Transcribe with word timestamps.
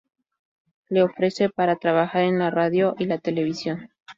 Le 0.89 1.03
ofrece 1.03 1.49
para 1.51 1.75
trabajar 1.75 2.23
en 2.23 2.39
la 2.39 2.49
radio 2.49 2.95
y 2.97 3.05
la 3.05 3.19
televisión. 3.19 3.91